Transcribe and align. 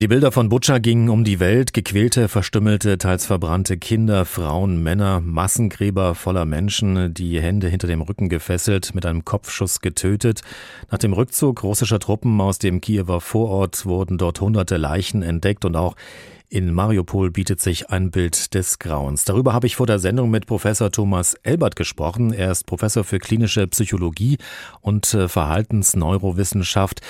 Die 0.00 0.06
Bilder 0.06 0.30
von 0.30 0.48
Butscha 0.48 0.78
gingen 0.78 1.08
um 1.08 1.24
die 1.24 1.40
Welt, 1.40 1.74
gequälte, 1.74 2.28
verstümmelte, 2.28 2.98
teils 2.98 3.26
verbrannte 3.26 3.78
Kinder, 3.78 4.24
Frauen, 4.26 4.80
Männer, 4.80 5.20
Massengräber 5.20 6.14
voller 6.14 6.44
Menschen, 6.44 7.12
die 7.12 7.40
Hände 7.40 7.66
hinter 7.66 7.88
dem 7.88 8.02
Rücken 8.02 8.28
gefesselt, 8.28 8.94
mit 8.94 9.04
einem 9.04 9.24
Kopfschuss 9.24 9.80
getötet. 9.80 10.42
Nach 10.88 10.98
dem 10.98 11.14
Rückzug 11.14 11.64
russischer 11.64 11.98
Truppen 11.98 12.40
aus 12.40 12.60
dem 12.60 12.80
Kiewer 12.80 13.20
Vorort 13.20 13.86
wurden 13.86 14.18
dort 14.18 14.40
hunderte 14.40 14.76
Leichen 14.76 15.22
entdeckt 15.22 15.64
und 15.64 15.74
auch 15.74 15.96
in 16.50 16.72
Mariupol 16.72 17.30
bietet 17.30 17.60
sich 17.60 17.90
ein 17.90 18.10
Bild 18.10 18.54
des 18.54 18.78
Grauens. 18.78 19.24
Darüber 19.24 19.52
habe 19.52 19.66
ich 19.66 19.76
vor 19.76 19.86
der 19.86 19.98
Sendung 19.98 20.30
mit 20.30 20.46
Professor 20.46 20.90
Thomas 20.90 21.34
Elbert 21.42 21.76
gesprochen. 21.76 22.32
Er 22.32 22.50
ist 22.50 22.64
Professor 22.64 23.04
für 23.04 23.18
klinische 23.18 23.66
Psychologie 23.66 24.38
und 24.80 25.12
äh, 25.12 25.28
Verhaltensneurowissenschaft. 25.28 27.00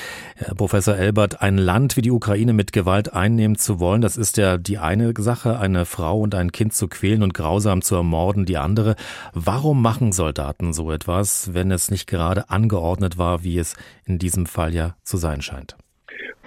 Professor 0.57 0.97
Elbert, 0.97 1.41
ein 1.41 1.57
Land 1.57 1.97
wie 1.97 2.03
die 2.03 2.11
Ukraine 2.11 2.53
mit 2.53 2.73
Gewalt 2.73 3.13
einnehmen 3.13 3.57
zu 3.57 3.79
wollen, 3.79 4.01
das 4.01 4.17
ist 4.17 4.37
ja 4.37 4.59
die 4.59 4.79
eine 4.79 5.13
Sache, 5.19 5.59
eine 5.59 5.85
Frau 5.85 6.21
und 6.21 6.35
ein 6.35 6.53
Kind 6.53 6.75
zu 6.75 6.89
quälen 6.89 7.23
und 7.23 7.35
grausam 7.35 7.83
zu 7.83 7.95
ermorden, 7.95 8.45
die 8.45 8.57
andere. 8.57 8.97
Warum 9.35 9.83
machen 9.83 10.13
Soldaten 10.13 10.73
so 10.73 10.91
etwas, 10.91 11.55
wenn 11.55 11.71
es 11.71 11.91
nicht 11.91 12.07
gerade 12.07 12.51
angeordnet 12.51 13.19
war, 13.19 13.45
wie 13.45 13.59
es 13.59 13.77
in 14.05 14.19
diesem 14.19 14.47
Fall 14.47 14.75
ja 14.75 14.97
zu 15.05 15.17
sein 15.17 15.43
scheint? 15.43 15.77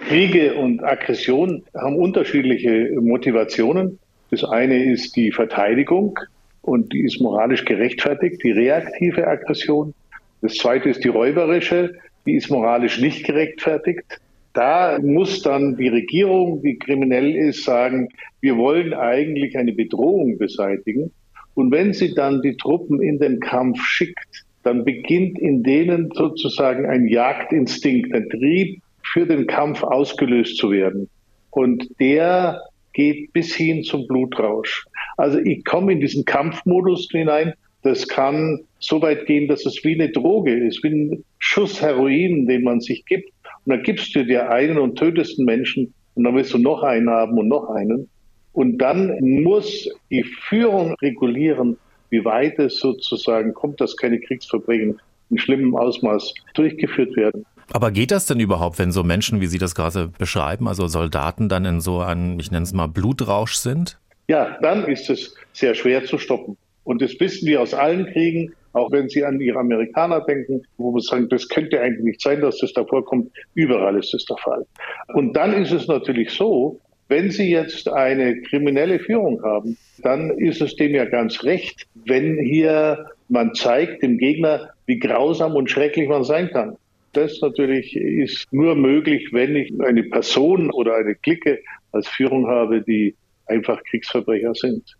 Kriege 0.08 0.54
und 0.54 0.82
Aggression 0.82 1.62
haben 1.74 1.96
unterschiedliche 1.96 2.90
Motivationen. 3.00 3.98
Das 4.30 4.44
eine 4.44 4.92
ist 4.92 5.16
die 5.16 5.30
Verteidigung 5.30 6.18
und 6.60 6.92
die 6.92 7.02
ist 7.02 7.20
moralisch 7.20 7.64
gerechtfertigt, 7.64 8.42
die 8.42 8.50
reaktive 8.50 9.26
Aggression. 9.26 9.94
Das 10.40 10.54
zweite 10.54 10.88
ist 10.88 11.04
die 11.04 11.08
räuberische, 11.08 11.94
die 12.26 12.34
ist 12.34 12.50
moralisch 12.50 13.00
nicht 13.00 13.24
gerechtfertigt. 13.24 14.20
Da 14.52 14.98
muss 15.00 15.42
dann 15.42 15.76
die 15.76 15.88
Regierung, 15.88 16.62
die 16.62 16.78
kriminell 16.78 17.34
ist, 17.34 17.64
sagen, 17.64 18.08
wir 18.40 18.56
wollen 18.56 18.92
eigentlich 18.92 19.56
eine 19.56 19.72
Bedrohung 19.72 20.36
beseitigen. 20.36 21.10
Und 21.54 21.70
wenn 21.70 21.92
sie 21.92 22.14
dann 22.14 22.42
die 22.42 22.56
Truppen 22.56 23.00
in 23.00 23.18
den 23.18 23.40
Kampf 23.40 23.82
schickt, 23.82 24.44
dann 24.62 24.84
beginnt 24.84 25.38
in 25.38 25.62
denen 25.62 26.10
sozusagen 26.12 26.86
ein 26.86 27.08
Jagdinstinkt, 27.08 28.14
ein 28.14 28.28
Trieb 28.28 28.81
für 29.12 29.26
den 29.26 29.46
Kampf 29.46 29.82
ausgelöst 29.82 30.56
zu 30.56 30.70
werden. 30.70 31.08
Und 31.50 31.88
der 32.00 32.60
geht 32.92 33.32
bis 33.32 33.54
hin 33.54 33.84
zum 33.84 34.06
Blutrausch. 34.06 34.86
Also 35.16 35.38
ich 35.38 35.64
komme 35.64 35.92
in 35.92 36.00
diesen 36.00 36.24
Kampfmodus 36.24 37.08
hinein. 37.10 37.54
Das 37.82 38.06
kann 38.08 38.60
so 38.78 39.02
weit 39.02 39.26
gehen, 39.26 39.48
dass 39.48 39.66
es 39.66 39.82
wie 39.84 39.94
eine 39.94 40.10
Droge 40.10 40.54
ist, 40.54 40.82
wie 40.82 40.88
ein 40.88 41.24
Schuss 41.38 41.82
Heroin, 41.82 42.46
den 42.46 42.64
man 42.64 42.80
sich 42.80 43.04
gibt. 43.06 43.30
Und 43.64 43.74
dann 43.74 43.82
gibst 43.82 44.14
du 44.14 44.24
dir 44.24 44.50
einen 44.50 44.78
und 44.78 44.96
tötest 44.98 45.38
einen 45.38 45.46
Menschen 45.46 45.94
und 46.14 46.24
dann 46.24 46.34
willst 46.34 46.52
du 46.52 46.58
noch 46.58 46.82
einen 46.82 47.10
haben 47.10 47.38
und 47.38 47.48
noch 47.48 47.70
einen. 47.70 48.08
Und 48.52 48.78
dann 48.78 49.18
muss 49.20 49.88
die 50.10 50.24
Führung 50.24 50.94
regulieren, 51.00 51.78
wie 52.10 52.24
weit 52.24 52.58
es 52.58 52.78
sozusagen 52.78 53.54
kommt, 53.54 53.80
dass 53.80 53.96
keine 53.96 54.20
Kriegsverbrechen 54.20 55.00
in 55.30 55.38
schlimmem 55.38 55.74
Ausmaß 55.74 56.34
durchgeführt 56.54 57.16
werden. 57.16 57.46
Aber 57.72 57.90
geht 57.90 58.10
das 58.10 58.26
denn 58.26 58.40
überhaupt, 58.40 58.78
wenn 58.78 58.92
so 58.92 59.02
Menschen, 59.02 59.40
wie 59.40 59.46
Sie 59.46 59.58
das 59.58 59.74
gerade 59.74 60.08
beschreiben, 60.08 60.68
also 60.68 60.88
Soldaten 60.88 61.48
dann 61.48 61.64
in 61.64 61.80
so 61.80 62.00
einem, 62.00 62.38
ich 62.38 62.50
nenne 62.50 62.64
es 62.64 62.72
mal, 62.72 62.88
Blutrausch 62.88 63.54
sind? 63.54 63.98
Ja, 64.28 64.56
dann 64.62 64.84
ist 64.84 65.10
es 65.10 65.34
sehr 65.52 65.74
schwer 65.74 66.04
zu 66.04 66.18
stoppen. 66.18 66.56
Und 66.84 67.02
das 67.02 67.18
wissen 67.20 67.46
wir 67.46 67.60
aus 67.60 67.74
allen 67.74 68.06
Kriegen, 68.06 68.52
auch 68.72 68.90
wenn 68.90 69.08
Sie 69.08 69.24
an 69.24 69.40
Ihre 69.40 69.58
Amerikaner 69.58 70.20
denken, 70.22 70.62
wo 70.78 70.94
wir 70.94 71.00
sagen, 71.00 71.28
das 71.28 71.48
könnte 71.48 71.80
eigentlich 71.80 72.04
nicht 72.04 72.20
sein, 72.20 72.40
dass 72.40 72.58
das 72.58 72.72
da 72.72 72.84
vorkommt. 72.84 73.30
Überall 73.54 73.98
ist 73.98 74.14
es 74.14 74.24
der 74.24 74.38
Fall. 74.38 74.66
Und 75.14 75.34
dann 75.36 75.52
ist 75.52 75.72
es 75.72 75.86
natürlich 75.86 76.30
so, 76.30 76.80
wenn 77.08 77.30
Sie 77.30 77.50
jetzt 77.50 77.88
eine 77.88 78.40
kriminelle 78.40 78.98
Führung 78.98 79.42
haben, 79.42 79.76
dann 80.02 80.30
ist 80.38 80.62
es 80.62 80.76
dem 80.76 80.94
ja 80.94 81.04
ganz 81.04 81.44
recht, 81.44 81.86
wenn 82.06 82.38
hier 82.38 83.10
man 83.28 83.54
zeigt 83.54 84.02
dem 84.02 84.18
Gegner, 84.18 84.70
wie 84.86 84.98
grausam 84.98 85.54
und 85.54 85.70
schrecklich 85.70 86.08
man 86.08 86.24
sein 86.24 86.50
kann. 86.50 86.76
Das 87.12 87.40
natürlich 87.42 87.94
ist 87.94 88.52
nur 88.52 88.74
möglich, 88.74 89.28
wenn 89.32 89.54
ich 89.54 89.72
eine 89.80 90.02
Person 90.04 90.70
oder 90.70 90.96
eine 90.96 91.14
Clique 91.14 91.60
als 91.92 92.08
Führung 92.08 92.46
habe, 92.46 92.80
die 92.80 93.14
einfach 93.46 93.82
Kriegsverbrecher 93.84 94.54
sind. 94.54 94.96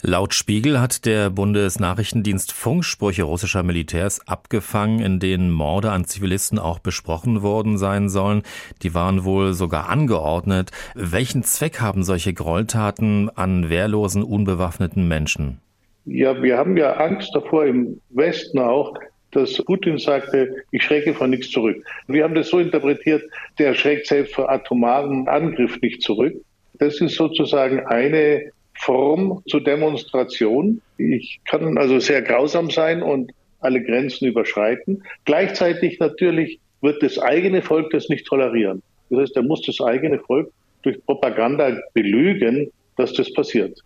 Laut 0.00 0.34
Spiegel 0.34 0.80
hat 0.80 1.06
der 1.06 1.30
Bundesnachrichtendienst 1.30 2.52
Funksprüche 2.52 3.22
russischer 3.22 3.62
Militärs 3.62 4.26
abgefangen, 4.26 4.98
in 4.98 5.20
denen 5.20 5.50
Morde 5.52 5.92
an 5.92 6.04
Zivilisten 6.06 6.58
auch 6.58 6.80
besprochen 6.80 7.42
worden 7.42 7.78
sein 7.78 8.08
sollen. 8.08 8.42
Die 8.82 8.94
waren 8.94 9.24
wohl 9.24 9.52
sogar 9.52 9.88
angeordnet. 9.88 10.72
Welchen 10.94 11.44
Zweck 11.44 11.80
haben 11.80 12.02
solche 12.02 12.32
Gräueltaten 12.32 13.30
an 13.36 13.70
wehrlosen, 13.70 14.24
unbewaffneten 14.24 15.06
Menschen? 15.06 15.60
Ja, 16.04 16.42
wir 16.42 16.58
haben 16.58 16.76
ja 16.76 16.94
Angst 16.94 17.30
davor 17.32 17.66
im 17.66 18.00
Westen 18.10 18.58
auch, 18.58 18.94
dass 19.32 19.56
Putin 19.64 19.98
sagte, 19.98 20.64
ich 20.70 20.82
schrecke 20.82 21.14
vor 21.14 21.26
nichts 21.26 21.50
zurück. 21.50 21.84
Wir 22.06 22.24
haben 22.24 22.34
das 22.34 22.48
so 22.48 22.58
interpretiert, 22.58 23.24
der 23.58 23.74
schreckt 23.74 24.06
selbst 24.06 24.34
vor 24.34 24.50
atomaren 24.50 25.26
Angriff 25.28 25.80
nicht 25.80 26.02
zurück. 26.02 26.34
Das 26.78 27.00
ist 27.00 27.16
sozusagen 27.16 27.80
eine 27.86 28.50
Form 28.74 29.42
zur 29.48 29.62
Demonstration. 29.62 30.80
Ich 30.98 31.40
kann 31.48 31.78
also 31.78 31.98
sehr 31.98 32.22
grausam 32.22 32.70
sein 32.70 33.02
und 33.02 33.32
alle 33.60 33.82
Grenzen 33.82 34.26
überschreiten. 34.26 35.02
Gleichzeitig 35.24 35.98
natürlich 35.98 36.58
wird 36.80 37.02
das 37.02 37.18
eigene 37.18 37.62
Volk 37.62 37.90
das 37.90 38.08
nicht 38.08 38.26
tolerieren. 38.26 38.82
Das 39.08 39.20
heißt, 39.20 39.36
er 39.36 39.42
muss 39.42 39.62
das 39.62 39.80
eigene 39.80 40.18
Volk 40.18 40.50
durch 40.82 41.04
Propaganda 41.06 41.78
belügen, 41.94 42.70
dass 42.96 43.12
das 43.12 43.32
passiert. 43.32 43.78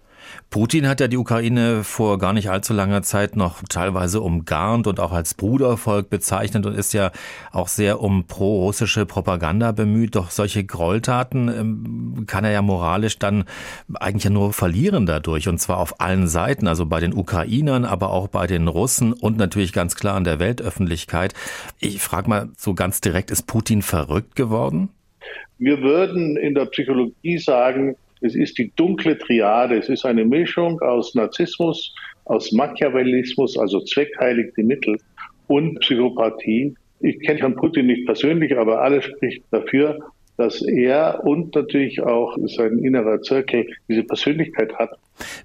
Putin 0.51 0.89
hat 0.89 1.01
ja 1.01 1.09
die 1.09 1.17
Ukraine 1.17 1.85
vor 1.85 2.19
gar 2.19 2.33
nicht 2.33 2.51
allzu 2.51 2.73
langer 2.73 3.03
Zeit 3.03 3.37
noch 3.37 3.63
teilweise 3.69 4.21
umgarnt 4.21 4.87
und 4.87 5.01
auch 5.01 5.13
als 5.13 5.35
Brudervolk 5.35 6.09
bezeichnet 6.09 6.67
und 6.67 6.75
ist 6.75 6.95
ja 6.95 7.11
auch 7.53 7.69
sehr 7.69 8.01
um 8.01 8.27
pro-russische 8.27 9.07
Propaganda 9.07 9.73
bemüht. 9.73 10.15
Doch 10.17 10.31
solche 10.31 10.65
Gräueltaten 10.65 11.49
ähm, 11.49 12.25
kann 12.27 12.45
er 12.45 12.53
ja 12.53 12.63
moralisch 12.63 13.19
dann 13.19 13.45
eigentlich 13.95 14.25
ja 14.25 14.31
nur 14.31 14.53
verlieren 14.53 15.07
dadurch 15.07 15.49
und 15.49 15.59
zwar 15.59 15.79
auf 15.79 16.01
allen 16.01 16.29
Seiten, 16.29 16.69
also 16.69 16.87
bei 16.87 17.01
den 17.01 17.15
Ukrainern, 17.15 17.85
aber 17.85 18.11
auch 18.11 18.29
bei 18.29 18.47
den 18.47 18.69
Russen 18.69 19.13
und 19.13 19.37
natürlich 19.37 19.73
ganz 19.73 19.97
klar 19.97 20.17
an 20.17 20.25
der 20.25 20.39
Weltöffentlichkeit. 20.39 21.35
Ich 21.81 22.01
frage 22.01 22.29
mal 22.29 22.49
so 22.57 22.75
ganz 22.75 23.01
direkt, 23.01 23.31
ist 23.31 23.47
Putin 23.47 23.83
verrückt 23.83 24.37
geworden? 24.37 24.91
Wir 25.59 25.81
würden 25.81 26.37
in 26.37 26.55
der 26.55 26.67
Psychologie 26.67 27.39
sagen, 27.39 27.97
es 28.21 28.34
ist 28.34 28.59
die 28.59 28.72
dunkle 28.77 29.19
Triade. 29.19 29.77
Es 29.77 29.88
ist 29.88 30.04
eine 30.04 30.25
Mischung 30.25 30.81
aus 30.81 31.15
Narzissmus, 31.15 31.94
aus 32.25 32.53
Machiavellismus, 32.53 33.59
also 33.59 33.81
zweckheiligte 33.81 34.62
Mittel 34.62 34.99
und 35.47 35.78
Psychopathie. 35.81 36.75
Ich 37.00 37.21
kenne 37.21 37.41
Herrn 37.41 37.56
Putin 37.56 37.87
nicht 37.87 38.06
persönlich, 38.06 38.56
aber 38.56 38.81
alles 38.81 39.04
spricht 39.04 39.43
dafür, 39.50 39.99
dass 40.38 40.60
er 40.62 41.25
und 41.25 41.54
natürlich 41.54 42.03
auch 42.03 42.37
sein 42.44 42.78
innerer 42.78 43.22
Zirkel 43.22 43.66
diese 43.88 44.03
Persönlichkeit 44.03 44.75
hat. 44.75 44.91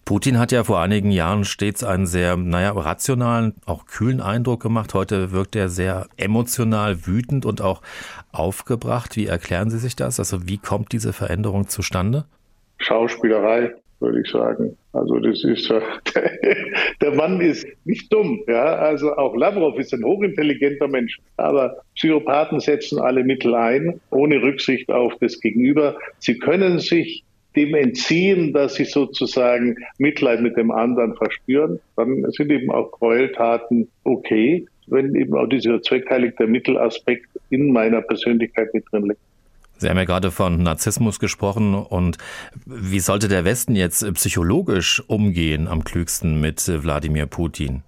Putin 0.04 0.38
hat 0.38 0.52
ja 0.52 0.66
vor 0.66 0.82
einigen 0.82 1.12
Jahren 1.12 1.46
stets 1.46 1.84
einen 1.84 2.06
sehr, 2.06 2.36
naja, 2.36 2.72
rationalen, 2.72 3.54
auch 3.66 3.86
kühlen 3.86 4.20
Eindruck 4.20 4.62
gemacht. 4.62 4.94
Heute 4.94 5.32
wirkt 5.32 5.56
er 5.56 5.70
sehr 5.70 6.08
emotional, 6.18 7.08
wütend 7.08 7.46
und 7.46 7.62
auch 7.62 7.82
aufgebracht. 8.34 9.16
Wie 9.16 9.28
erklären 9.28 9.70
Sie 9.70 9.80
sich 9.80 9.96
das? 9.96 10.20
Also 10.20 10.48
wie 10.48 10.58
kommt 10.58 10.92
diese 10.92 11.14
Veränderung 11.14 11.70
zustande? 11.70 12.26
Schauspielerei, 12.82 13.74
würde 14.00 14.22
ich 14.22 14.32
sagen. 14.32 14.78
Also 14.94 15.20
das 15.20 15.44
ist 15.44 15.70
der, 15.70 15.84
der 17.02 17.16
Mann 17.16 17.40
ist 17.40 17.66
nicht 17.86 18.12
dumm, 18.12 18.44
ja. 18.48 18.76
Also 18.76 19.14
auch 19.16 19.36
Lavrov 19.36 19.78
ist 19.80 19.94
ein 19.94 20.04
hochintelligenter 20.04 20.88
Mensch, 20.88 21.20
aber 21.38 21.82
Psychopathen 21.96 22.60
setzen 22.60 23.00
alle 23.00 23.24
Mittel 23.24 23.56
ein, 23.56 24.02
ohne 24.10 24.42
Rücksicht 24.42 24.90
auf 24.92 25.14
das 25.22 25.40
Gegenüber. 25.40 25.98
Sie 26.20 26.38
können 26.38 26.80
sich 26.80 27.24
dem 27.56 27.76
entziehen, 27.76 28.54
dass 28.54 28.76
sie 28.76 28.86
sozusagen 28.86 29.76
Mitleid 29.98 30.42
mit 30.42 30.58
dem 30.58 30.72
anderen 30.72 31.16
verspüren, 31.16 31.80
dann 31.96 32.26
sind 32.32 32.52
eben 32.52 32.72
auch 32.72 32.92
Gräueltaten 32.92 33.90
okay, 34.04 34.66
wenn 34.88 35.16
eben 35.16 35.36
auch 35.36 35.48
dieser 35.48 35.82
zweckheiligte 35.82 36.48
Mittelaspekt 36.48 37.28
in 37.50 37.72
meiner 37.72 38.02
Persönlichkeit 38.02 38.74
mit 38.74 38.86
drin 38.92 39.08
liegt. 39.08 39.20
Sie 39.82 39.90
haben 39.90 39.98
ja 39.98 40.06
gerade 40.06 40.30
von 40.30 40.62
Narzissmus 40.62 41.20
gesprochen 41.20 41.74
und 41.74 42.18
wie 42.68 43.00
sollte 43.00 43.28
der 43.28 43.46
Westen 43.46 43.76
jetzt 43.76 44.06
psychologisch 44.14 45.02
umgehen 45.08 45.68
am 45.68 45.84
klügsten 45.84 46.40
mit 46.40 46.68
Wladimir 46.68 47.26
Putin? 47.26 47.82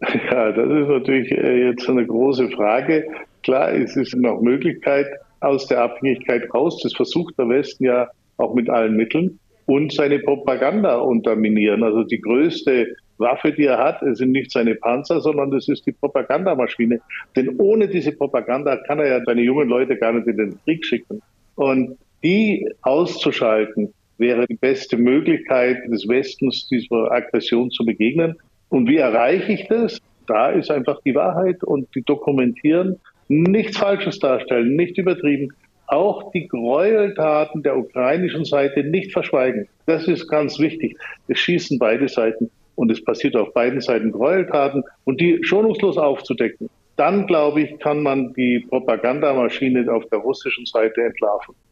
Ja, 0.30 0.50
das 0.50 0.66
ist 0.66 0.88
natürlich 0.88 1.30
äh, 1.30 1.68
jetzt 1.68 1.88
eine 1.88 2.06
große 2.06 2.48
Frage. 2.50 3.06
Klar, 3.42 3.72
es 3.72 3.96
ist 3.96 4.16
noch 4.16 4.40
Möglichkeit 4.40 5.06
aus 5.40 5.66
der 5.66 5.82
Abhängigkeit 5.82 6.52
raus. 6.54 6.80
Das 6.82 6.94
versucht 6.94 7.38
der 7.38 7.48
Westen 7.48 7.84
ja 7.84 8.08
auch 8.36 8.54
mit 8.54 8.70
allen 8.70 8.96
Mitteln 8.96 9.38
und 9.66 9.92
seine 9.92 10.20
Propaganda 10.20 10.96
unterminieren. 10.96 11.82
Also 11.82 12.04
die 12.04 12.20
größte 12.20 12.94
Waffe, 13.18 13.52
die 13.52 13.66
er 13.66 13.78
hat, 13.78 13.98
sind 14.16 14.32
nicht 14.32 14.50
seine 14.50 14.74
Panzer, 14.74 15.20
sondern 15.20 15.50
das 15.50 15.68
ist 15.68 15.86
die 15.86 15.92
Propagandamaschine. 15.92 17.00
Denn 17.36 17.56
ohne 17.58 17.88
diese 17.88 18.12
Propaganda 18.12 18.76
kann 18.76 19.00
er 19.00 19.08
ja 19.08 19.24
seine 19.24 19.42
jungen 19.42 19.68
Leute 19.68 19.96
gar 19.96 20.12
nicht 20.12 20.26
in 20.26 20.36
den 20.36 20.58
Krieg 20.64 20.84
schicken. 20.84 21.20
Und 21.62 21.96
Die 22.24 22.68
auszuschalten, 22.82 23.94
wäre 24.18 24.46
die 24.48 24.56
beste 24.56 24.96
Möglichkeit 24.96 25.78
des 25.88 26.08
Westens, 26.08 26.68
dieser 26.68 27.10
Aggression 27.10 27.70
zu 27.70 27.84
begegnen. 27.84 28.36
Und 28.68 28.88
wie 28.88 28.96
erreiche 28.96 29.52
ich 29.52 29.68
das? 29.68 30.00
Da 30.26 30.50
ist 30.50 30.72
einfach 30.72 31.00
die 31.04 31.14
Wahrheit 31.14 31.62
und 31.62 31.88
die 31.94 32.02
dokumentieren, 32.02 32.98
nichts 33.28 33.78
Falsches 33.78 34.18
darstellen, 34.18 34.74
nicht 34.74 34.98
übertrieben, 34.98 35.52
auch 35.86 36.32
die 36.32 36.48
Gräueltaten 36.48 37.62
der 37.62 37.76
ukrainischen 37.76 38.44
Seite 38.44 38.82
nicht 38.82 39.12
verschweigen. 39.12 39.68
Das 39.86 40.08
ist 40.08 40.28
ganz 40.28 40.58
wichtig. 40.58 40.96
Es 41.28 41.38
schießen 41.38 41.78
beide 41.78 42.08
Seiten 42.08 42.50
und 42.74 42.90
es 42.90 43.04
passiert 43.04 43.36
auf 43.36 43.52
beiden 43.52 43.80
Seiten 43.80 44.10
Gräueltaten 44.10 44.82
und 45.04 45.20
die 45.20 45.38
schonungslos 45.42 45.96
aufzudecken. 45.96 46.70
Dann, 46.96 47.26
glaube 47.26 47.62
ich, 47.62 47.78
kann 47.80 48.02
man 48.02 48.32
die 48.34 48.66
Propagandamaschine 48.68 49.90
auf 49.92 50.06
der 50.10 50.18
russischen 50.18 50.66
Seite 50.66 51.02
entlarven. 51.02 51.54